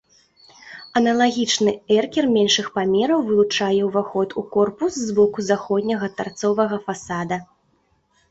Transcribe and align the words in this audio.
Аналагічны 0.99 1.71
эркер 1.97 2.25
меншых 2.37 2.65
памераў 2.77 3.19
вылучае 3.27 3.69
ўваход 3.89 4.29
у 4.43 4.43
корпус 4.55 4.93
з 5.09 5.17
боку 5.21 5.39
заходняга 5.51 6.07
тарцовага 6.23 6.75
фасада. 6.89 7.37